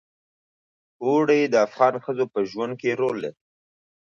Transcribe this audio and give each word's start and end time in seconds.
اوړي 1.03 1.39
د 1.47 1.55
افغان 1.65 1.93
ښځو 2.03 2.25
په 2.33 2.39
ژوند 2.51 2.73
کې 2.81 2.97
رول 2.99 3.15
لري. 3.23 3.37